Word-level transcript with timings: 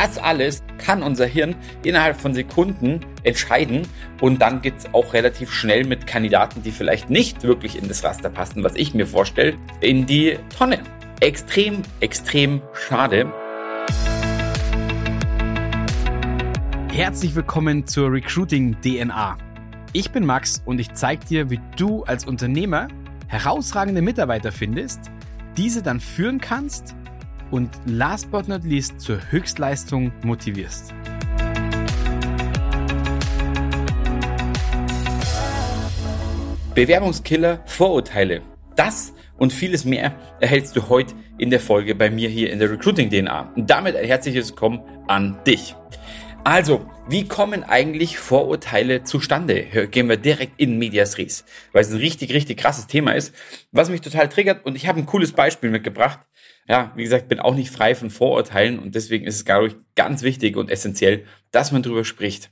das 0.00 0.16
alles 0.16 0.62
kann 0.78 1.02
unser 1.02 1.26
Hirn 1.26 1.54
innerhalb 1.84 2.18
von 2.18 2.32
Sekunden 2.32 3.00
entscheiden 3.22 3.86
und 4.22 4.40
dann 4.40 4.62
geht 4.62 4.78
es 4.78 4.94
auch 4.94 5.12
relativ 5.12 5.52
schnell 5.52 5.84
mit 5.84 6.06
Kandidaten, 6.06 6.62
die 6.62 6.70
vielleicht 6.70 7.10
nicht 7.10 7.42
wirklich 7.42 7.76
in 7.76 7.86
das 7.86 8.02
Raster 8.02 8.30
passen, 8.30 8.64
was 8.64 8.76
ich 8.76 8.94
mir 8.94 9.06
vorstelle, 9.06 9.58
in 9.82 10.06
die 10.06 10.38
Tonne. 10.56 10.78
Extrem, 11.20 11.82
extrem 12.00 12.62
schade. 12.72 13.30
Herzlich 16.94 17.34
willkommen 17.34 17.86
zur 17.86 18.10
Recruiting 18.10 18.80
DNA. 18.80 19.36
Ich 19.92 20.12
bin 20.12 20.24
Max 20.24 20.62
und 20.64 20.80
ich 20.80 20.94
zeige 20.94 21.26
dir, 21.26 21.50
wie 21.50 21.60
du 21.76 22.04
als 22.04 22.24
Unternehmer 22.24 22.88
herausragende 23.26 24.00
Mitarbeiter 24.00 24.50
findest, 24.50 25.10
diese 25.58 25.82
dann 25.82 26.00
führen 26.00 26.40
kannst 26.40 26.94
und 27.50 27.70
last 27.86 28.30
but 28.30 28.48
not 28.48 28.64
least 28.64 29.00
zur 29.00 29.18
Höchstleistung 29.30 30.12
motivierst. 30.22 30.94
Bewerbungskiller, 36.74 37.60
Vorurteile. 37.66 38.42
Das 38.76 39.12
und 39.36 39.52
vieles 39.52 39.84
mehr 39.84 40.14
erhältst 40.38 40.76
du 40.76 40.88
heute 40.88 41.14
in 41.38 41.50
der 41.50 41.60
Folge 41.60 41.94
bei 41.94 42.10
mir 42.10 42.28
hier 42.28 42.52
in 42.52 42.58
der 42.58 42.70
Recruiting 42.70 43.10
DNA. 43.10 43.52
Und 43.56 43.68
damit 43.68 43.96
ein 43.96 44.04
herzliches 44.04 44.50
Willkommen 44.50 44.80
an 45.08 45.38
dich. 45.46 45.74
Also, 46.42 46.90
wie 47.06 47.28
kommen 47.28 47.64
eigentlich 47.64 48.18
Vorurteile 48.18 49.04
zustande? 49.04 49.88
Gehen 49.90 50.08
wir 50.08 50.16
direkt 50.16 50.58
in 50.58 50.78
Medias 50.78 51.18
Res, 51.18 51.44
weil 51.72 51.82
es 51.82 51.90
ein 51.90 51.98
richtig, 51.98 52.32
richtig 52.32 52.58
krasses 52.58 52.86
Thema 52.86 53.12
ist, 53.12 53.34
was 53.72 53.90
mich 53.90 54.00
total 54.00 54.28
triggert. 54.28 54.64
Und 54.64 54.74
ich 54.74 54.88
habe 54.88 54.98
ein 54.98 55.06
cooles 55.06 55.32
Beispiel 55.32 55.68
mitgebracht. 55.70 56.20
Ja, 56.66 56.92
wie 56.96 57.02
gesagt, 57.02 57.28
bin 57.28 57.40
auch 57.40 57.54
nicht 57.54 57.70
frei 57.70 57.94
von 57.94 58.10
Vorurteilen 58.10 58.78
und 58.78 58.94
deswegen 58.94 59.26
ist 59.26 59.36
es, 59.36 59.44
glaube 59.44 59.68
ich, 59.68 59.74
ganz 59.96 60.22
wichtig 60.22 60.56
und 60.56 60.70
essentiell, 60.70 61.26
dass 61.50 61.72
man 61.72 61.82
darüber 61.82 62.04
spricht. 62.04 62.50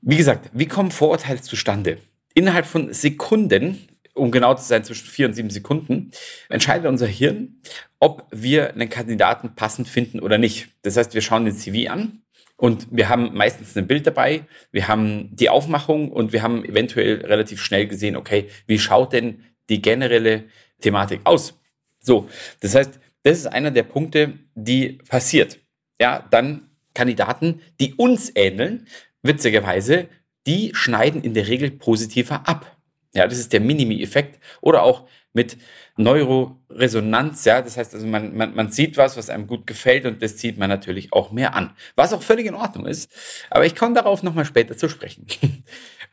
Wie 0.00 0.16
gesagt, 0.16 0.50
wie 0.52 0.66
kommen 0.66 0.92
Vorurteile 0.92 1.40
zustande? 1.40 1.98
Innerhalb 2.34 2.66
von 2.66 2.92
Sekunden, 2.92 3.88
um 4.14 4.30
genau 4.30 4.54
zu 4.54 4.64
sein, 4.64 4.84
zwischen 4.84 5.08
vier 5.08 5.26
und 5.26 5.32
sieben 5.32 5.50
Sekunden, 5.50 6.12
entscheidet 6.48 6.86
unser 6.86 7.06
Hirn, 7.06 7.60
ob 7.98 8.26
wir 8.30 8.74
einen 8.74 8.88
Kandidaten 8.88 9.56
passend 9.56 9.88
finden 9.88 10.20
oder 10.20 10.38
nicht. 10.38 10.68
Das 10.82 10.96
heißt, 10.96 11.14
wir 11.14 11.22
schauen 11.22 11.44
den 11.44 11.56
CV 11.56 11.90
an, 11.90 12.22
und 12.58 12.88
wir 12.90 13.08
haben 13.08 13.34
meistens 13.34 13.76
ein 13.76 13.86
Bild 13.86 14.06
dabei, 14.06 14.44
wir 14.72 14.88
haben 14.88 15.34
die 15.34 15.48
Aufmachung 15.48 16.10
und 16.10 16.32
wir 16.32 16.42
haben 16.42 16.64
eventuell 16.64 17.24
relativ 17.24 17.62
schnell 17.62 17.86
gesehen, 17.86 18.16
okay, 18.16 18.48
wie 18.66 18.80
schaut 18.80 19.12
denn 19.12 19.44
die 19.68 19.80
generelle 19.80 20.44
Thematik 20.80 21.20
aus? 21.24 21.58
So, 22.00 22.28
das 22.60 22.74
heißt, 22.74 22.98
das 23.22 23.38
ist 23.38 23.46
einer 23.46 23.70
der 23.70 23.84
Punkte, 23.84 24.34
die 24.54 24.98
passiert. 25.08 25.60
Ja, 26.00 26.26
dann 26.30 26.68
Kandidaten, 26.94 27.60
die 27.80 27.94
uns 27.94 28.32
ähneln, 28.34 28.88
witzigerweise, 29.22 30.08
die 30.46 30.72
schneiden 30.74 31.22
in 31.22 31.34
der 31.34 31.46
Regel 31.46 31.70
positiver 31.70 32.48
ab. 32.48 32.76
Ja, 33.14 33.28
das 33.28 33.38
ist 33.38 33.52
der 33.52 33.60
Minimi-Effekt. 33.60 34.40
Oder 34.60 34.82
auch 34.82 35.08
mit 35.38 35.56
Neuroresonanz, 35.96 37.44
ja, 37.44 37.62
das 37.62 37.76
heißt 37.76 37.94
also, 37.94 38.06
man, 38.08 38.36
man, 38.36 38.56
man 38.56 38.72
sieht 38.72 38.96
was, 38.96 39.16
was 39.16 39.30
einem 39.30 39.46
gut 39.46 39.68
gefällt 39.68 40.04
und 40.04 40.20
das 40.20 40.36
zieht 40.36 40.58
man 40.58 40.68
natürlich 40.68 41.12
auch 41.12 41.30
mehr 41.30 41.54
an, 41.54 41.70
was 41.94 42.12
auch 42.12 42.22
völlig 42.22 42.46
in 42.46 42.54
Ordnung 42.56 42.86
ist, 42.86 43.08
aber 43.50 43.64
ich 43.64 43.76
komme 43.76 43.94
darauf 43.94 44.24
nochmal 44.24 44.44
später 44.44 44.76
zu 44.76 44.88
sprechen. 44.88 45.26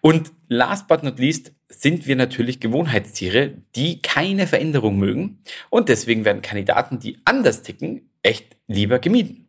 Und 0.02 0.34
last 0.50 0.88
but 0.88 1.02
not 1.02 1.18
least 1.18 1.52
sind 1.68 2.06
wir 2.06 2.16
natürlich 2.16 2.60
Gewohnheitstiere, 2.60 3.56
die 3.76 4.04
keine 4.04 4.46
Veränderung 4.46 5.00
mögen 5.00 5.40
und 5.72 5.90
deswegen 5.90 6.26
werden 6.26 6.44
Kandidaten, 6.44 7.00
die 7.00 7.18
anders 7.26 7.64
ticken, 7.64 8.12
echt 8.22 8.56
lieber 8.68 9.00
gemieden. 9.00 9.45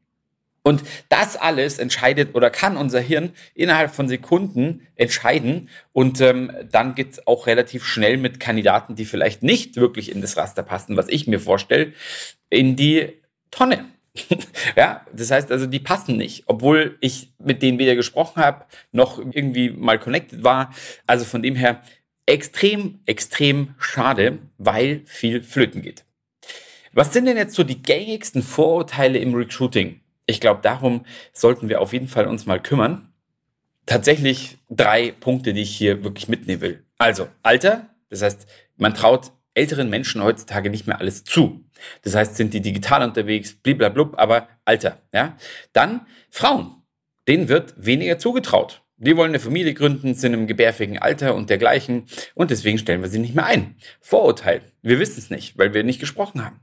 Und 0.67 0.83
das 1.09 1.37
alles 1.37 1.79
entscheidet 1.79 2.35
oder 2.35 2.51
kann 2.51 2.77
unser 2.77 2.99
Hirn 2.99 3.31
innerhalb 3.55 3.95
von 3.95 4.09
Sekunden 4.09 4.85
entscheiden. 4.97 5.69
Und 5.93 6.21
ähm, 6.21 6.51
dann 6.69 6.97
geht 6.97 7.13
es 7.13 7.27
auch 7.29 7.47
relativ 7.47 7.85
schnell 7.85 8.17
mit 8.17 8.41
Kandidaten, 8.41 8.97
die 8.97 9.05
vielleicht 9.05 9.45
nicht 9.45 9.77
wirklich 9.77 10.11
in 10.11 10.21
das 10.21 10.37
Raster 10.37 10.65
passen, 10.65 10.97
was 10.97 11.07
ich 11.07 11.29
mir 11.29 11.39
vorstelle, 11.39 11.93
in 12.51 12.75
die 12.75 13.13
Tonne. 13.53 13.85
ja, 14.77 15.07
das 15.13 15.31
heißt 15.31 15.53
also, 15.53 15.67
die 15.67 15.79
passen 15.79 16.17
nicht, 16.17 16.43
obwohl 16.47 16.99
ich 17.01 17.31
mit 17.39 17.63
denen 17.63 17.79
weder 17.79 17.95
gesprochen 17.95 18.43
habe, 18.43 18.65
noch 18.91 19.21
irgendwie 19.21 19.71
mal 19.71 20.01
connected 20.01 20.43
war. 20.43 20.75
Also 21.07 21.25
von 21.25 21.43
dem 21.43 21.55
her 21.55 21.81
extrem, 22.27 22.99
extrem 23.07 23.77
schade, 23.79 24.41
weil 24.59 25.03
viel 25.05 25.45
flöten 25.45 25.81
geht. 25.81 26.05
Was 26.93 27.13
sind 27.13 27.27
denn 27.27 27.37
jetzt 27.37 27.55
so 27.55 27.63
die 27.63 27.83
gängigsten 27.83 28.43
Vorurteile 28.43 29.21
im 29.21 29.33
Recruiting? 29.33 30.01
Ich 30.27 30.41
glaube, 30.41 30.61
darum 30.63 31.05
sollten 31.33 31.69
wir 31.69 31.81
auf 31.81 31.93
jeden 31.93 32.09
Fall 32.09 32.27
uns 32.27 32.47
mal 32.47 32.61
kümmern. 32.61 33.13
Tatsächlich 33.87 34.59
drei 34.69 35.13
Punkte, 35.13 35.55
die 35.55 35.63
ich 35.63 35.77
hier 35.77 36.03
wirklich 36.03 36.29
mitnehmen 36.29 36.61
will. 36.61 36.85
Also 36.99 37.29
Alter, 37.43 37.89
das 38.11 38.23
heißt, 38.23 38.47
man 38.77 38.95
traut 38.95 39.33
älteren 39.55 39.89
Menschen 39.89 40.23
heutzutage 40.23 40.71
nicht 40.71 40.87
mehr 40.87 41.01
alles 41.01 41.25
zu. 41.25 41.65
Das 42.03 42.15
heißt, 42.15 42.37
sind 42.37 42.53
die 42.53 42.61
digital 42.61 43.03
unterwegs, 43.03 43.55
bliblablub, 43.55 44.19
aber 44.19 44.49
Alter, 44.65 45.01
ja. 45.13 45.37
Dann 45.73 46.07
Frauen, 46.31 46.83
denen 47.29 47.49
wird 47.49 47.75
weniger 47.77 48.19
zugetraut. 48.19 48.83
Die 48.99 49.17
wollen 49.17 49.31
eine 49.31 49.41
Familie 49.41 49.75
gründen, 49.75 50.15
sind 50.15 50.33
im 50.33 50.47
gebärfähigen 50.47 50.99
Alter 50.99 51.35
und 51.35 51.51
dergleichen 51.51 52.07
und 52.35 52.51
deswegen 52.51 52.79
stellen 52.79 53.03
wir 53.03 53.09
sie 53.09 53.19
nicht 53.19 53.35
mehr 53.35 53.45
ein. 53.45 53.77
Vorurteil. 54.01 54.63
Wir 54.83 54.99
wissen 54.99 55.19
es 55.19 55.31
nicht, 55.31 55.59
weil 55.59 55.75
wir 55.75 55.85
nicht 55.85 56.01
gesprochen 56.01 56.45
haben. 56.45 56.61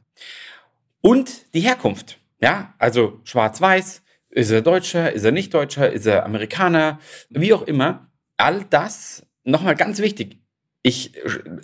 Und 1.01 1.53
die 1.53 1.61
Herkunft. 1.61 2.17
Ja, 2.43 2.73
also 2.77 3.21
schwarz-weiß, 3.23 4.03
ist 4.31 4.51
er 4.51 4.61
Deutscher, 4.61 5.13
ist 5.13 5.23
er 5.23 5.31
nicht 5.31 5.53
Deutscher, 5.53 5.89
ist 5.89 6.05
er 6.05 6.25
Amerikaner, 6.25 6.99
wie 7.29 7.53
auch 7.53 7.61
immer. 7.61 8.11
All 8.35 8.65
das, 8.69 9.25
nochmal 9.45 9.75
ganz 9.75 9.99
wichtig, 9.99 10.39
ich 10.81 11.13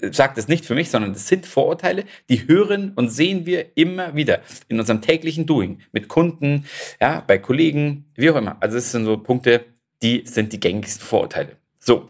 sage 0.09 0.35
das 0.38 0.47
nicht 0.47 0.63
für 0.63 0.75
mich, 0.75 0.90
sondern 0.90 1.12
das 1.12 1.28
sind 1.28 1.45
Vorurteile, 1.45 2.06
die 2.29 2.47
hören 2.47 2.94
und 2.95 3.09
sehen 3.09 3.45
wir 3.45 3.75
immer 3.75 4.16
wieder 4.16 4.40
in 4.69 4.79
unserem 4.79 5.01
täglichen 5.01 5.45
Doing 5.45 5.81
mit 5.91 6.07
Kunden, 6.07 6.66
ja, 7.01 7.25
bei 7.28 7.40
Kollegen, 7.40 8.06
wie 8.16 8.29
auch 8.29 8.38
immer. 8.38 8.56
Also 8.61 8.78
es 8.78 8.94
sind 8.94 9.03
so 9.03 9.17
Punkte, 9.17 9.66
die 10.01 10.23
sind 10.25 10.53
die 10.53 10.61
gängigsten 10.61 11.06
Vorurteile. 11.06 11.57
So, 11.78 12.07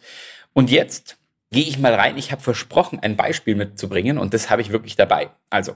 und 0.54 0.70
jetzt 0.70 1.18
gehe 1.50 1.64
ich 1.64 1.80
mal 1.80 1.96
rein. 1.96 2.20
Ich 2.20 2.32
habe 2.32 2.44
versprochen, 2.44 3.00
ein 3.00 3.18
Beispiel 3.18 3.56
mitzubringen 3.56 4.20
und 4.20 4.36
das 4.36 4.52
habe 4.52 4.62
ich 4.62 4.70
wirklich 4.70 4.96
dabei. 4.96 5.32
Also, 5.50 5.74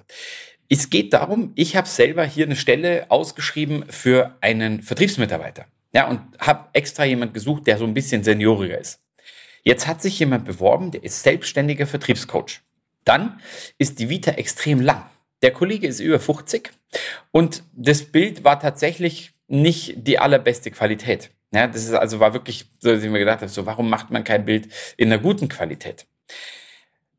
es 0.74 0.90
geht 0.90 1.14
darum, 1.14 1.52
ich 1.54 1.76
habe 1.76 1.88
selber 1.88 2.26
hier 2.26 2.48
eine 2.48 2.56
Stelle 2.56 3.06
ausgeschrieben 3.10 3.86
für 3.90 4.36
einen 4.42 4.82
Vertriebsmitarbeiter. 4.82 5.66
Ja, 5.94 6.08
und 6.08 6.20
habe 6.40 6.68
extra 6.74 7.06
jemand 7.06 7.36
gesucht, 7.36 7.68
der 7.68 7.78
so 7.78 7.86
ein 7.86 7.94
bisschen 7.94 8.24
senioriger 8.24 8.80
ist. 8.80 9.00
Jetzt 9.62 9.86
hat 9.86 10.02
sich 10.02 10.18
jemand 10.18 10.46
beworben, 10.46 10.90
der 10.90 11.04
ist 11.04 11.22
selbstständiger 11.22 11.86
Vertriebscoach. 11.86 12.62
Dann 13.06 13.40
ist 13.78 14.00
die 14.00 14.10
Vita 14.10 14.32
extrem 14.32 14.82
lang. 14.82 15.06
Der 15.44 15.52
Kollege 15.52 15.86
ist 15.86 16.00
über 16.00 16.20
50 16.20 16.72
und 17.30 17.64
das 17.74 18.06
Bild 18.06 18.44
war 18.44 18.60
tatsächlich 18.60 19.32
nicht 19.48 20.08
die 20.08 20.18
allerbeste 20.18 20.72
Qualität. 20.72 21.30
Ja, 21.54 21.68
das 21.68 21.84
ist 21.84 21.94
also 21.94 22.20
war 22.20 22.34
wirklich 22.34 22.66
so, 22.80 22.90
dass 22.90 23.04
ich 23.04 23.12
mir 23.12 23.20
gedacht 23.20 23.42
habe, 23.42 23.50
so 23.50 23.68
warum 23.68 23.92
macht 23.92 24.10
man 24.10 24.24
kein 24.24 24.46
Bild 24.46 24.70
in 24.98 25.14
einer 25.14 25.22
guten 25.22 25.50
Qualität? 25.50 26.08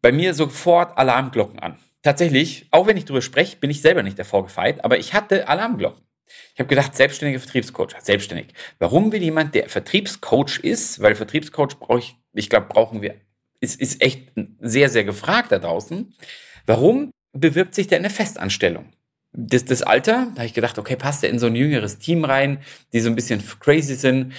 Bei 0.03 0.11
mir 0.11 0.35
sofort 0.35 0.99
Alarmglocken 0.99 1.61
an 1.61 1.79
tatsächlich, 2.05 2.67
auch 2.71 2.87
wenn 2.87 2.97
ich 2.97 3.05
darüber 3.05 3.23
spreche, 3.23 3.57
bin 3.57 3.71
ich 3.71 3.81
selber 3.81 4.05
nicht 4.05 4.19
davor 4.19 4.45
gefeit, 4.45 4.85
aber 4.85 4.99
ich 4.99 5.15
hatte 5.15 5.49
Alarmglocken. 5.49 6.05
Ich 6.55 6.61
habe 6.61 6.69
gedacht, 6.69 6.95
selbstständiger 6.95 7.41
Vertriebscoach, 7.41 7.95
selbstständig. 8.01 8.55
Warum 8.79 9.11
will 9.13 9.23
jemand, 9.23 9.55
der 9.55 9.69
Vertriebscoach 9.69 10.61
ist, 10.61 11.01
weil 11.01 11.15
Vertriebscoach 11.17 11.79
brauche 11.79 11.99
ich, 11.99 12.17
ich 12.33 12.49
glaube, 12.49 12.67
brauchen 12.69 13.03
wir, 13.03 13.17
ist, 13.61 13.81
ist 13.81 14.01
echt 14.01 14.31
sehr, 14.61 14.89
sehr 14.89 15.05
gefragt 15.05 15.53
da 15.53 15.59
draußen. 15.59 16.15
Warum 16.67 17.11
bewirbt 17.33 17.75
sich 17.75 17.89
der 17.89 17.99
in 17.99 18.05
eine 18.05 18.15
Festanstellung? 18.15 18.93
Das, 19.33 19.65
das 19.65 19.83
Alter, 19.83 20.29
da 20.31 20.37
habe 20.37 20.47
ich 20.47 20.55
gedacht, 20.55 20.79
okay, 20.79 20.97
passt 20.97 21.25
er 21.25 21.31
in 21.31 21.39
so 21.39 21.47
ein 21.47 21.57
jüngeres 21.57 21.99
Team 21.99 22.25
rein, 22.25 22.61
die 22.93 23.01
so 23.01 23.09
ein 23.09 23.17
bisschen 23.17 23.43
crazy 23.61 23.97
sind, 23.97 24.33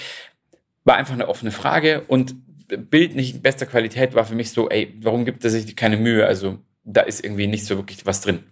war 0.85 0.95
einfach 0.95 1.13
eine 1.13 1.27
offene 1.27 1.51
Frage 1.51 2.03
und 2.07 2.35
Bild 2.67 3.15
nicht 3.15 3.35
in 3.35 3.41
bester 3.41 3.65
Qualität 3.65 4.15
war 4.15 4.25
für 4.25 4.35
mich 4.35 4.51
so, 4.51 4.69
ey, 4.69 4.95
warum 5.01 5.25
gibt 5.25 5.43
er 5.43 5.49
sich 5.49 5.75
keine 5.75 5.97
Mühe? 5.97 6.25
Also 6.25 6.59
da 6.85 7.01
ist 7.01 7.23
irgendwie 7.23 7.47
nicht 7.47 7.65
so 7.65 7.75
wirklich 7.77 8.05
was 8.05 8.21
drin. 8.21 8.43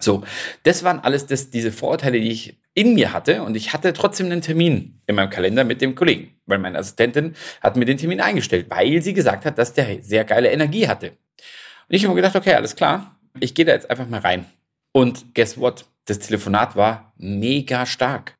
So, 0.00 0.24
das 0.62 0.84
waren 0.84 1.00
alles 1.00 1.26
das, 1.26 1.50
diese 1.50 1.72
Vorurteile, 1.72 2.20
die 2.20 2.30
ich 2.30 2.60
in 2.74 2.94
mir 2.94 3.12
hatte 3.12 3.42
und 3.42 3.56
ich 3.56 3.72
hatte 3.72 3.92
trotzdem 3.92 4.26
einen 4.26 4.40
Termin 4.40 5.00
in 5.06 5.16
meinem 5.16 5.30
Kalender 5.30 5.64
mit 5.64 5.80
dem 5.80 5.96
Kollegen, 5.96 6.36
weil 6.46 6.58
meine 6.58 6.78
Assistentin 6.78 7.34
hat 7.60 7.76
mir 7.76 7.84
den 7.84 7.98
Termin 7.98 8.20
eingestellt, 8.20 8.66
weil 8.68 9.02
sie 9.02 9.14
gesagt 9.14 9.44
hat, 9.44 9.58
dass 9.58 9.74
der 9.74 10.02
sehr 10.02 10.24
geile 10.24 10.50
Energie 10.50 10.86
hatte. 10.86 11.08
Und 11.08 11.96
ich 11.96 12.04
habe 12.04 12.14
mir 12.14 12.22
gedacht, 12.22 12.36
okay, 12.36 12.54
alles 12.54 12.76
klar, 12.76 13.18
ich 13.40 13.54
gehe 13.54 13.64
da 13.64 13.72
jetzt 13.72 13.90
einfach 13.90 14.08
mal 14.08 14.20
rein. 14.20 14.46
Und 14.92 15.34
guess 15.34 15.58
what? 15.58 15.86
Das 16.04 16.20
Telefonat 16.20 16.76
war 16.76 17.12
mega 17.16 17.84
stark. 17.84 18.38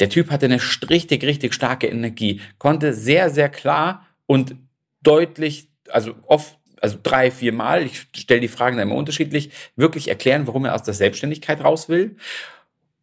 Der 0.00 0.08
Typ 0.08 0.30
hatte 0.30 0.46
eine 0.46 0.60
richtig, 0.88 1.22
richtig 1.22 1.54
starke 1.54 1.86
Energie, 1.86 2.40
konnte 2.58 2.94
sehr, 2.94 3.30
sehr 3.30 3.48
klar 3.48 4.06
und 4.26 4.56
deutlich, 5.02 5.68
also 5.90 6.14
oft 6.26 6.58
also 6.84 6.98
drei, 7.02 7.30
vier 7.30 7.54
Mal, 7.54 7.86
ich 7.86 8.06
stelle 8.14 8.42
die 8.42 8.48
Fragen 8.48 8.76
dann 8.76 8.88
immer 8.88 8.98
unterschiedlich, 8.98 9.48
wirklich 9.74 10.08
erklären, 10.08 10.46
warum 10.46 10.66
er 10.66 10.74
aus 10.74 10.82
der 10.82 10.92
Selbstständigkeit 10.92 11.64
raus 11.64 11.88
will. 11.88 12.16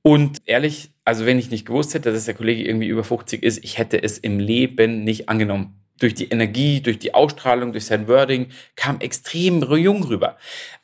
Und 0.03 0.37
ehrlich, 0.45 0.91
also 1.03 1.25
wenn 1.25 1.39
ich 1.39 1.49
nicht 1.49 1.65
gewusst 1.65 1.95
hätte, 1.95 2.13
dass 2.13 2.25
der 2.25 2.35
Kollege 2.35 2.63
irgendwie 2.63 2.89
über 2.89 3.03
50 3.03 3.41
ist, 3.41 3.63
ich 3.63 3.79
hätte 3.79 4.03
es 4.03 4.19
im 4.19 4.37
Leben 4.37 5.03
nicht 5.03 5.29
angenommen. 5.29 5.81
Durch 5.97 6.13
die 6.13 6.29
Energie, 6.29 6.81
durch 6.81 6.99
die 6.99 7.15
Ausstrahlung, 7.15 7.71
durch 7.71 7.85
sein 7.85 8.07
Wording 8.07 8.49
kam 8.75 8.99
extrem 8.99 9.63
jung 9.63 10.03
rüber. 10.03 10.37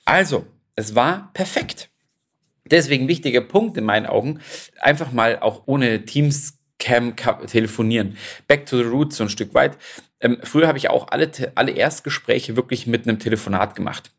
Also, 0.04 0.48
es 0.76 0.96
war 0.96 1.30
perfekt. 1.36 1.92
Deswegen 2.66 3.08
wichtiger 3.08 3.42
Punkt 3.42 3.78
in 3.78 3.84
meinen 3.84 4.08
Augen, 4.08 4.40
einfach 4.82 5.12
mal 5.12 5.38
auch 5.38 5.64
ohne 5.68 6.04
Teams 6.06 6.57
Cam 6.80 7.16
telefonieren. 7.16 8.18
Back 8.48 8.66
to 8.66 8.78
the 8.78 8.84
roots 8.84 9.18
so 9.18 9.24
ein 9.24 9.30
Stück 9.30 9.54
weit. 9.54 9.78
Ähm, 10.20 10.40
früher 10.44 10.68
habe 10.68 10.78
ich 10.78 10.90
auch 10.90 11.08
alle, 11.10 11.30
alle 11.56 11.72
Erstgespräche 11.72 12.56
wirklich 12.56 12.88
mit 12.88 13.08
einem 13.08 13.20
Telefonat 13.20 13.76
gemacht, 13.76 14.12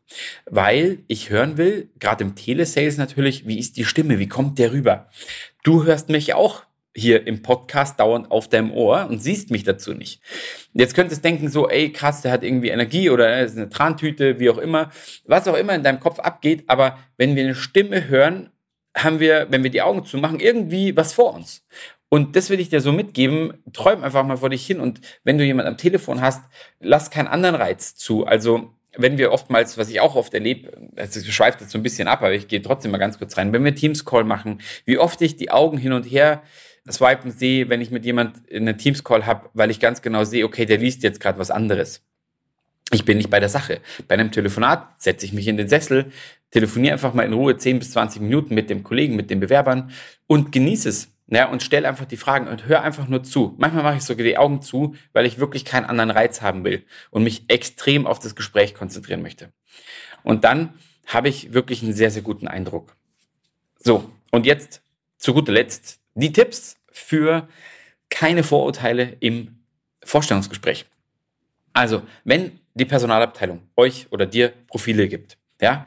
weil 0.45 0.99
ich 1.07 1.29
hören 1.29 1.57
will, 1.57 1.89
gerade 1.99 2.23
im 2.23 2.35
Telesales 2.35 2.97
natürlich, 2.97 3.47
wie 3.47 3.59
ist 3.59 3.75
die 3.75 3.83
Stimme, 3.83 4.17
wie 4.17 4.29
kommt 4.29 4.59
der 4.59 4.71
rüber? 4.71 5.09
Du 5.63 5.83
hörst 5.83 6.09
mich 6.09 6.33
auch 6.33 6.63
hier 6.95 7.27
im 7.27 7.41
Podcast 7.41 7.99
dauernd 7.99 8.31
auf 8.31 8.47
deinem 8.47 8.71
Ohr 8.71 9.07
und 9.09 9.21
siehst 9.21 9.51
mich 9.51 9.63
dazu 9.63 9.93
nicht. 9.93 10.21
Jetzt 10.73 10.95
könntest 10.95 11.23
du 11.23 11.27
denken 11.27 11.49
so, 11.49 11.69
ey 11.69 11.91
krass, 11.91 12.21
der 12.21 12.31
hat 12.31 12.43
irgendwie 12.43 12.69
Energie 12.69 13.09
oder 13.09 13.27
er 13.27 13.45
ist 13.45 13.57
eine 13.57 13.69
Trantüte, 13.69 14.39
wie 14.39 14.49
auch 14.49 14.57
immer, 14.57 14.91
was 15.25 15.47
auch 15.47 15.57
immer 15.57 15.75
in 15.75 15.83
deinem 15.83 15.99
Kopf 15.99 16.19
abgeht, 16.19 16.63
aber 16.67 16.97
wenn 17.17 17.35
wir 17.35 17.43
eine 17.43 17.55
Stimme 17.55 18.07
hören, 18.07 18.49
haben 18.97 19.19
wir, 19.19 19.47
wenn 19.49 19.63
wir 19.63 19.69
die 19.69 19.81
Augen 19.81 20.03
zumachen, 20.03 20.39
irgendwie 20.39 20.95
was 20.95 21.13
vor 21.13 21.33
uns. 21.33 21.63
Und 22.09 22.35
das 22.35 22.49
will 22.49 22.59
ich 22.59 22.69
dir 22.69 22.81
so 22.81 22.91
mitgeben. 22.91 23.53
Träum 23.71 24.03
einfach 24.03 24.25
mal 24.25 24.37
vor 24.37 24.49
dich 24.49 24.65
hin. 24.65 24.79
Und 24.79 24.99
wenn 25.23 25.37
du 25.37 25.45
jemand 25.45 25.67
am 25.67 25.77
Telefon 25.77 26.21
hast, 26.21 26.43
lass 26.79 27.11
keinen 27.11 27.27
anderen 27.27 27.55
Reiz 27.55 27.95
zu. 27.95 28.25
Also, 28.25 28.73
wenn 28.97 29.17
wir 29.17 29.31
oftmals, 29.31 29.77
was 29.77 29.89
ich 29.89 30.01
auch 30.01 30.15
oft 30.15 30.33
erlebe, 30.33 30.71
also 30.95 31.19
schweift 31.31 31.61
jetzt 31.61 31.71
so 31.71 31.77
ein 31.77 31.83
bisschen 31.83 32.07
ab, 32.07 32.21
aber 32.21 32.33
ich 32.33 32.47
gehe 32.47 32.61
trotzdem 32.61 32.91
mal 32.91 32.97
ganz 32.97 33.19
kurz 33.19 33.37
rein. 33.37 33.53
Wenn 33.53 33.63
wir 33.63 33.75
Teams-Call 33.75 34.23
machen, 34.23 34.61
wie 34.85 34.97
oft 34.97 35.21
ich 35.21 35.37
die 35.37 35.51
Augen 35.51 35.77
hin 35.77 35.93
und 35.93 36.03
her 36.03 36.41
swipen 36.89 37.31
sehe, 37.31 37.69
wenn 37.69 37.81
ich 37.81 37.91
mit 37.91 38.03
jemand 38.03 38.51
einen 38.51 38.77
Teams-Call 38.77 39.27
habe, 39.27 39.49
weil 39.53 39.69
ich 39.69 39.79
ganz 39.79 40.01
genau 40.01 40.23
sehe, 40.23 40.43
okay, 40.45 40.65
der 40.65 40.79
liest 40.79 41.03
jetzt 41.03 41.19
gerade 41.19 41.37
was 41.37 41.51
anderes. 41.51 42.01
Ich 42.91 43.05
bin 43.05 43.17
nicht 43.17 43.29
bei 43.29 43.39
der 43.39 43.49
Sache. 43.49 43.81
Bei 44.07 44.15
einem 44.15 44.31
Telefonat 44.31 44.99
setze 44.99 45.25
ich 45.25 45.33
mich 45.33 45.47
in 45.47 45.57
den 45.57 45.69
Sessel, 45.69 46.11
telefoniere 46.49 46.93
einfach 46.93 47.13
mal 47.13 47.23
in 47.23 47.33
Ruhe 47.33 47.55
10 47.55 47.77
bis 47.77 47.91
20 47.91 48.21
Minuten 48.23 48.55
mit 48.55 48.71
dem 48.71 48.83
Kollegen, 48.83 49.15
mit 49.15 49.29
den 49.29 49.39
Bewerbern 49.39 49.91
und 50.25 50.51
genieße 50.51 50.89
es. 50.89 51.11
Ja, 51.31 51.47
und 51.47 51.61
stell 51.61 51.85
einfach 51.85 52.05
die 52.05 52.17
Fragen 52.17 52.47
und 52.47 52.65
hör 52.65 52.81
einfach 52.81 53.07
nur 53.07 53.23
zu. 53.23 53.53
Manchmal 53.59 53.83
mache 53.83 53.97
ich 53.97 54.03
sogar 54.03 54.23
die 54.23 54.37
Augen 54.37 54.63
zu, 54.63 54.95
weil 55.13 55.27
ich 55.27 55.37
wirklich 55.37 55.63
keinen 55.63 55.85
anderen 55.85 56.09
Reiz 56.09 56.41
haben 56.41 56.63
will 56.63 56.85
und 57.11 57.23
mich 57.23 57.43
extrem 57.49 58.07
auf 58.07 58.17
das 58.17 58.35
Gespräch 58.35 58.73
konzentrieren 58.73 59.21
möchte. 59.21 59.51
Und 60.23 60.43
dann 60.43 60.73
habe 61.05 61.29
ich 61.29 61.53
wirklich 61.53 61.83
einen 61.83 61.93
sehr, 61.93 62.09
sehr 62.09 62.23
guten 62.23 62.47
Eindruck. 62.47 62.95
So, 63.77 64.11
und 64.31 64.47
jetzt 64.47 64.81
zu 65.17 65.33
guter 65.35 65.51
Letzt 65.51 65.99
die 66.15 66.33
Tipps 66.33 66.77
für 66.91 67.47
keine 68.09 68.43
Vorurteile 68.43 69.15
im 69.19 69.59
Vorstellungsgespräch. 70.03 70.85
Also, 71.73 72.01
wenn 72.23 72.59
die 72.73 72.85
Personalabteilung 72.85 73.61
euch 73.75 74.07
oder 74.09 74.25
dir 74.25 74.51
Profile 74.67 75.07
gibt, 75.07 75.37
ja, 75.61 75.85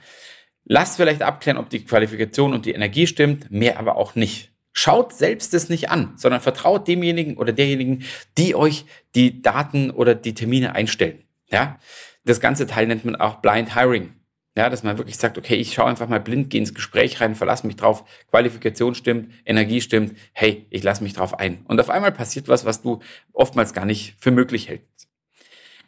lasst 0.65 0.97
vielleicht 0.97 1.23
abklären, 1.23 1.59
ob 1.59 1.69
die 1.69 1.85
Qualifikation 1.85 2.55
und 2.55 2.65
die 2.65 2.73
Energie 2.73 3.09
stimmt, 3.09 3.51
mehr 3.51 3.81
aber 3.81 3.97
auch 3.97 4.15
nicht. 4.15 4.52
Schaut 4.73 5.13
selbst 5.13 5.53
es 5.55 5.69
nicht 5.69 5.91
an, 5.91 6.15
sondern 6.17 6.41
vertraut 6.41 6.89
demjenigen 6.89 7.37
oder 7.37 7.53
derjenigen, 7.53 8.05
die 8.39 8.55
euch 8.55 8.87
die 9.15 9.43
Daten 9.43 9.91
oder 9.91 10.15
die 10.15 10.35
Termine 10.35 10.75
einstellen. 10.75 11.23
Ja, 11.51 11.79
das 12.25 12.41
ganze 12.41 12.67
Teil 12.67 12.87
nennt 12.87 13.05
man 13.05 13.17
auch 13.17 13.37
Blind 13.37 13.75
Hiring. 13.75 14.15
Ja, 14.55 14.69
dass 14.69 14.83
man 14.83 14.99
wirklich 14.99 15.17
sagt, 15.17 15.39
okay, 15.39 15.55
ich 15.55 15.73
schaue 15.73 15.87
einfach 15.87 16.09
mal 16.09 16.21
blind, 16.21 16.51
gehe 16.51 16.61
ins 16.61 16.75
Gespräch 16.75 17.23
rein, 17.23 17.35
verlasse 17.35 17.67
mich 17.67 17.77
drauf, 17.77 18.05
Qualifikation 18.31 18.95
stimmt, 18.95 19.33
Energie 19.47 19.81
stimmt, 19.81 20.15
hey, 20.33 20.67
ich 20.69 20.83
lasse 20.83 21.03
mich 21.03 21.15
drauf 21.15 21.39
ein. 21.39 21.65
Und 21.69 21.81
auf 21.81 21.89
einmal 21.89 22.13
passiert 22.13 22.49
was, 22.49 22.67
was 22.67 22.83
du 22.83 23.01
oftmals 23.33 23.73
gar 23.73 23.87
nicht 23.87 24.15
für 24.19 24.31
möglich 24.31 24.69
hältst. 24.69 25.09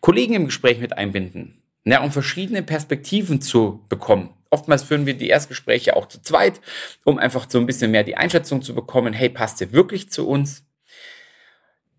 Kollegen 0.00 0.32
im 0.32 0.46
Gespräch 0.46 0.80
mit 0.80 0.96
einbinden, 0.96 1.62
ja, 1.84 2.02
um 2.02 2.10
verschiedene 2.10 2.62
Perspektiven 2.62 3.42
zu 3.42 3.84
bekommen. 3.90 4.30
Oftmals 4.54 4.84
führen 4.84 5.04
wir 5.04 5.14
die 5.14 5.30
Erstgespräche 5.30 5.96
auch 5.96 6.06
zu 6.06 6.22
zweit, 6.22 6.60
um 7.02 7.18
einfach 7.18 7.50
so 7.50 7.58
ein 7.58 7.66
bisschen 7.66 7.90
mehr 7.90 8.04
die 8.04 8.16
Einschätzung 8.16 8.62
zu 8.62 8.72
bekommen, 8.72 9.12
hey, 9.12 9.28
passt 9.28 9.60
ihr 9.60 9.72
wirklich 9.72 10.10
zu 10.10 10.28
uns? 10.28 10.64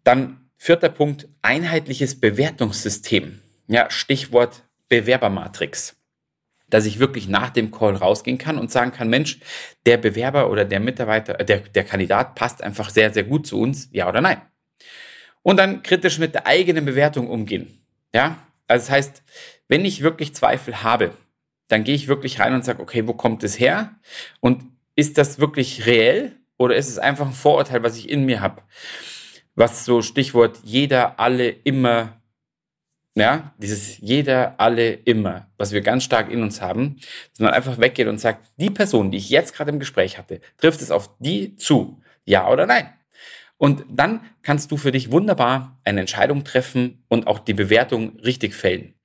Dann 0.05 0.49
vierter 0.55 0.87
Punkt, 0.87 1.27
einheitliches 1.41 2.17
Bewertungssystem. 2.17 3.41
Ja, 3.67 3.91
Stichwort 3.91 4.63
Bewerbermatrix. 4.87 5.97
Dass 6.69 6.85
ich 6.85 6.99
wirklich 6.99 7.27
nach 7.27 7.49
dem 7.49 7.71
Call 7.71 7.97
rausgehen 7.97 8.37
kann 8.37 8.57
und 8.57 8.71
sagen 8.71 8.93
kann, 8.93 9.09
Mensch, 9.09 9.41
der 9.85 9.97
Bewerber 9.97 10.49
oder 10.49 10.63
der 10.63 10.79
Mitarbeiter, 10.79 11.33
der, 11.33 11.59
der 11.59 11.83
Kandidat 11.83 12.35
passt 12.35 12.63
einfach 12.63 12.89
sehr, 12.89 13.13
sehr 13.13 13.25
gut 13.25 13.47
zu 13.47 13.59
uns, 13.59 13.89
ja 13.91 14.07
oder 14.07 14.21
nein. 14.21 14.41
Und 15.41 15.57
dann 15.57 15.83
kritisch 15.83 16.19
mit 16.19 16.33
der 16.35 16.47
eigenen 16.47 16.85
Bewertung 16.85 17.27
umgehen. 17.27 17.85
Ja, 18.13 18.37
also 18.65 18.85
das 18.85 18.91
heißt, 18.91 19.23
wenn 19.67 19.83
ich 19.83 20.03
wirklich 20.03 20.33
Zweifel 20.33 20.83
habe, 20.83 21.11
dann 21.67 21.83
gehe 21.83 21.95
ich 21.95 22.07
wirklich 22.07 22.39
rein 22.39 22.53
und 22.53 22.65
sage, 22.65 22.81
okay, 22.81 23.07
wo 23.07 23.13
kommt 23.13 23.43
es 23.43 23.59
her? 23.59 23.95
Und 24.39 24.63
ist 24.95 25.17
das 25.17 25.39
wirklich 25.39 25.85
reell 25.85 26.37
oder 26.57 26.75
ist 26.75 26.89
es 26.89 26.99
einfach 26.99 27.27
ein 27.27 27.33
Vorurteil, 27.33 27.83
was 27.83 27.97
ich 27.97 28.09
in 28.09 28.25
mir 28.25 28.41
habe? 28.41 28.61
Was 29.55 29.85
so 29.85 30.01
Stichwort 30.01 30.59
jeder, 30.63 31.19
alle, 31.19 31.49
immer, 31.49 32.21
ja, 33.15 33.53
dieses 33.57 33.97
jeder, 33.99 34.59
alle, 34.59 34.93
immer, 34.93 35.49
was 35.57 35.71
wir 35.71 35.81
ganz 35.81 36.03
stark 36.03 36.31
in 36.31 36.43
uns 36.43 36.61
haben, 36.61 36.97
dass 37.31 37.39
man 37.39 37.53
einfach 37.53 37.79
weggeht 37.79 38.07
und 38.07 38.19
sagt, 38.19 38.51
die 38.57 38.69
Person, 38.69 39.11
die 39.11 39.17
ich 39.17 39.29
jetzt 39.29 39.53
gerade 39.53 39.71
im 39.71 39.79
Gespräch 39.79 40.17
hatte, 40.17 40.41
trifft 40.57 40.81
es 40.81 40.91
auf 40.91 41.09
die 41.19 41.55
zu, 41.55 42.01
ja 42.25 42.49
oder 42.49 42.65
nein? 42.65 42.89
Und 43.57 43.85
dann 43.89 44.21
kannst 44.41 44.71
du 44.71 44.77
für 44.77 44.91
dich 44.91 45.11
wunderbar 45.11 45.79
eine 45.85 46.01
Entscheidung 46.01 46.43
treffen 46.43 47.03
und 47.07 47.27
auch 47.27 47.39
die 47.39 47.53
Bewertung 47.53 48.19
richtig 48.19 48.53
fällen. 48.53 48.95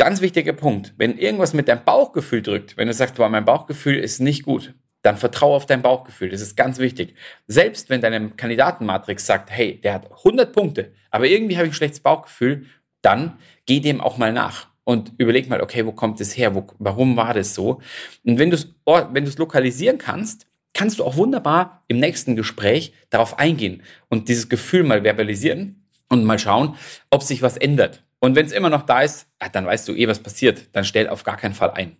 Ganz 0.00 0.22
wichtiger 0.22 0.54
Punkt. 0.54 0.94
Wenn 0.96 1.18
irgendwas 1.18 1.52
mit 1.52 1.68
deinem 1.68 1.84
Bauchgefühl 1.84 2.40
drückt, 2.40 2.78
wenn 2.78 2.88
du 2.88 2.94
sagst, 2.94 3.16
boah, 3.16 3.28
mein 3.28 3.44
Bauchgefühl 3.44 3.98
ist 3.98 4.18
nicht 4.18 4.44
gut, 4.44 4.72
dann 5.02 5.18
vertraue 5.18 5.54
auf 5.54 5.66
dein 5.66 5.82
Bauchgefühl. 5.82 6.30
Das 6.30 6.40
ist 6.40 6.56
ganz 6.56 6.78
wichtig. 6.78 7.14
Selbst 7.48 7.90
wenn 7.90 8.00
deine 8.00 8.30
Kandidatenmatrix 8.30 9.26
sagt, 9.26 9.50
hey, 9.50 9.78
der 9.78 9.92
hat 9.92 10.10
100 10.10 10.54
Punkte, 10.54 10.94
aber 11.10 11.26
irgendwie 11.26 11.58
habe 11.58 11.66
ich 11.66 11.72
ein 11.72 11.76
schlechtes 11.76 12.00
Bauchgefühl, 12.00 12.64
dann 13.02 13.36
geh 13.66 13.80
dem 13.80 14.00
auch 14.00 14.16
mal 14.16 14.32
nach 14.32 14.68
und 14.84 15.12
überleg 15.18 15.50
mal, 15.50 15.60
okay, 15.60 15.84
wo 15.84 15.92
kommt 15.92 16.18
es 16.22 16.34
her? 16.34 16.54
Wo, 16.54 16.66
warum 16.78 17.18
war 17.18 17.34
das 17.34 17.54
so? 17.54 17.82
Und 18.24 18.38
wenn 18.38 18.50
du 18.50 18.56
es 18.56 19.36
lokalisieren 19.38 19.98
kannst, 19.98 20.46
kannst 20.72 20.98
du 20.98 21.04
auch 21.04 21.18
wunderbar 21.18 21.84
im 21.88 22.00
nächsten 22.00 22.36
Gespräch 22.36 22.94
darauf 23.10 23.38
eingehen 23.38 23.82
und 24.08 24.30
dieses 24.30 24.48
Gefühl 24.48 24.82
mal 24.82 25.04
verbalisieren 25.04 25.84
und 26.08 26.24
mal 26.24 26.38
schauen, 26.38 26.76
ob 27.10 27.22
sich 27.22 27.42
was 27.42 27.58
ändert. 27.58 28.02
Und 28.20 28.36
wenn 28.36 28.46
es 28.46 28.52
immer 28.52 28.70
noch 28.70 28.82
da 28.82 29.00
ist, 29.00 29.26
ah, 29.38 29.48
dann 29.48 29.66
weißt 29.66 29.88
du 29.88 29.94
eh, 29.94 30.06
was 30.06 30.20
passiert. 30.20 30.68
Dann 30.72 30.84
stell 30.84 31.08
auf 31.08 31.24
gar 31.24 31.36
keinen 31.36 31.54
Fall 31.54 31.70
ein. 31.70 31.96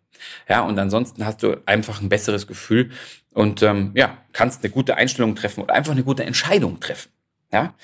Ja, 0.48 0.60
und 0.60 0.78
ansonsten 0.78 1.24
hast 1.24 1.42
du 1.42 1.56
einfach 1.66 2.00
ein 2.00 2.10
besseres 2.10 2.46
Gefühl 2.46 2.90
und 3.32 3.62
ähm, 3.62 3.92
ja, 3.94 4.18
kannst 4.32 4.62
eine 4.62 4.70
gute 4.70 4.96
Einstellung 4.96 5.34
treffen 5.34 5.62
oder 5.62 5.74
einfach 5.74 5.92
eine 5.92 6.04
gute 6.04 6.24
Entscheidung 6.24 6.78
treffen. 6.78 7.10
Ja, 7.52 7.74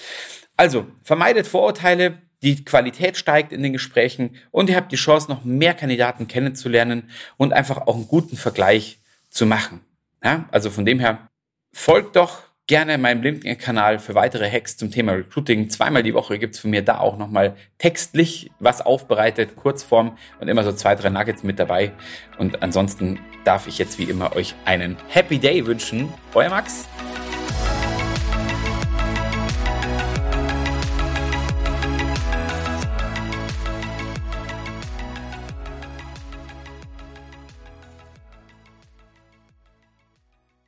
also 0.56 0.86
vermeidet 1.02 1.46
Vorurteile, 1.46 2.18
die 2.42 2.64
Qualität 2.64 3.16
steigt 3.16 3.52
in 3.52 3.62
den 3.62 3.72
Gesprächen 3.72 4.36
und 4.50 4.68
ihr 4.68 4.76
habt 4.76 4.92
die 4.92 4.96
Chance, 4.96 5.30
noch 5.30 5.44
mehr 5.44 5.74
Kandidaten 5.74 6.28
kennenzulernen 6.28 7.10
und 7.38 7.54
einfach 7.54 7.86
auch 7.86 7.94
einen 7.94 8.06
guten 8.06 8.36
Vergleich 8.36 8.98
zu 9.30 9.46
machen. 9.46 9.80
Ja, 10.22 10.46
also 10.52 10.70
von 10.70 10.84
dem 10.84 11.00
her 11.00 11.28
folgt 11.72 12.16
doch 12.16 12.42
gerne 12.66 12.98
meinem 12.98 13.22
LinkedIn-Kanal 13.22 13.98
für 13.98 14.14
weitere 14.14 14.50
Hacks 14.50 14.76
zum 14.76 14.90
Thema 14.90 15.12
Recruiting. 15.12 15.70
Zweimal 15.70 16.02
die 16.02 16.14
Woche 16.14 16.38
gibt's 16.38 16.58
von 16.58 16.70
mir 16.70 16.82
da 16.82 16.98
auch 16.98 17.16
nochmal 17.16 17.56
textlich 17.78 18.50
was 18.58 18.80
aufbereitet, 18.80 19.56
Kurzform 19.56 20.18
und 20.40 20.48
immer 20.48 20.64
so 20.64 20.72
zwei, 20.72 20.94
drei 20.94 21.10
Nuggets 21.10 21.42
mit 21.42 21.58
dabei. 21.58 21.92
Und 22.38 22.62
ansonsten 22.62 23.20
darf 23.44 23.66
ich 23.66 23.78
jetzt 23.78 23.98
wie 23.98 24.04
immer 24.04 24.34
euch 24.34 24.54
einen 24.64 24.96
Happy 25.08 25.38
Day 25.38 25.66
wünschen. 25.66 26.12
Euer 26.34 26.50
Max. 26.50 26.86